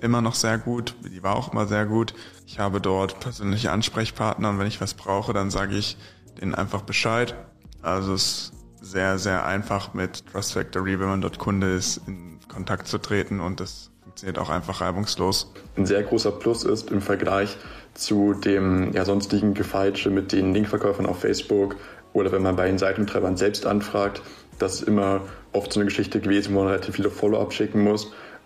immer 0.00 0.20
noch 0.20 0.34
sehr 0.34 0.58
gut, 0.58 0.94
die 1.04 1.22
war 1.22 1.36
auch 1.36 1.52
immer 1.52 1.66
sehr 1.66 1.86
gut. 1.86 2.14
Ich 2.46 2.58
habe 2.58 2.80
dort 2.80 3.20
persönliche 3.20 3.72
Ansprechpartner 3.72 4.50
und 4.50 4.58
wenn 4.58 4.66
ich 4.66 4.80
was 4.80 4.94
brauche, 4.94 5.32
dann 5.32 5.50
sage 5.50 5.76
ich 5.76 5.96
denen 6.40 6.54
einfach 6.54 6.82
Bescheid. 6.82 7.34
Also 7.80 8.14
es 8.14 8.22
ist 8.22 8.52
sehr, 8.82 9.18
sehr 9.18 9.46
einfach 9.46 9.94
mit 9.94 10.26
Trust 10.26 10.52
Factory, 10.52 10.98
wenn 11.00 11.08
man 11.08 11.20
dort 11.20 11.38
Kunde 11.38 11.74
ist, 11.74 12.00
in 12.06 12.38
Kontakt 12.48 12.88
zu 12.88 12.98
treten 12.98 13.40
und 13.40 13.60
das 13.60 13.90
funktioniert 14.02 14.38
auch 14.38 14.50
einfach 14.50 14.80
reibungslos. 14.80 15.52
Ein 15.76 15.86
sehr 15.86 16.02
großer 16.02 16.32
Plus 16.32 16.64
ist 16.64 16.90
im 16.90 17.00
Vergleich 17.00 17.56
zu 17.94 18.34
dem 18.34 18.92
ja, 18.92 19.04
sonstigen 19.04 19.54
Gefeitsche 19.54 20.10
mit 20.10 20.32
den 20.32 20.52
Linkverkäufern 20.52 21.06
auf 21.06 21.20
Facebook 21.20 21.76
oder 22.12 22.32
wenn 22.32 22.42
man 22.42 22.56
bei 22.56 22.66
den 22.66 22.78
Seitentreibern 22.78 23.36
selbst 23.36 23.64
anfragt. 23.66 24.20
Das 24.58 24.74
ist 24.74 24.82
immer 24.82 25.22
oft 25.52 25.72
so 25.72 25.80
eine 25.80 25.86
Geschichte 25.86 26.20
gewesen, 26.20 26.54
wo 26.54 26.58
man 26.58 26.68
relativ 26.68 26.96
viele 26.96 27.10
Follow-up 27.10 27.52
schicken 27.52 27.82
muss 27.82 28.12